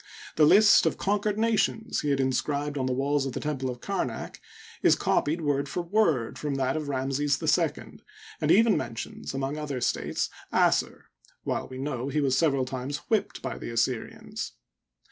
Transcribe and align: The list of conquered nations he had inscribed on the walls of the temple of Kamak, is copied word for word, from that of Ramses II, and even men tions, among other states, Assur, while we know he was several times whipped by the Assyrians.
The 0.35 0.47
list 0.47 0.87
of 0.87 0.97
conquered 0.97 1.37
nations 1.37 2.01
he 2.01 2.09
had 2.09 2.19
inscribed 2.19 2.75
on 2.75 2.87
the 2.87 2.91
walls 2.91 3.27
of 3.27 3.33
the 3.33 3.39
temple 3.39 3.69
of 3.69 3.81
Kamak, 3.81 4.41
is 4.81 4.95
copied 4.95 5.41
word 5.41 5.69
for 5.69 5.83
word, 5.83 6.39
from 6.39 6.55
that 6.55 6.75
of 6.75 6.89
Ramses 6.89 7.39
II, 7.39 7.99
and 8.41 8.49
even 8.49 8.75
men 8.75 8.95
tions, 8.95 9.35
among 9.35 9.59
other 9.59 9.79
states, 9.79 10.31
Assur, 10.51 11.05
while 11.43 11.67
we 11.67 11.77
know 11.77 12.07
he 12.07 12.19
was 12.19 12.35
several 12.35 12.65
times 12.65 12.97
whipped 13.11 13.43
by 13.43 13.59
the 13.59 13.69
Assyrians. 13.69 14.53